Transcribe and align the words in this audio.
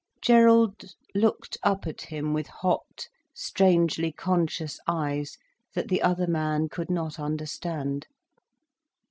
Gerald 0.19 0.95
looked 1.13 1.59
up 1.61 1.85
at 1.85 2.01
him 2.01 2.33
with 2.33 2.47
hot, 2.47 3.07
strangely 3.35 4.11
conscious 4.11 4.79
eyes, 4.87 5.37
that 5.75 5.89
the 5.89 6.01
other 6.01 6.25
man 6.25 6.69
could 6.69 6.89
not 6.89 7.19
understand. 7.19 8.07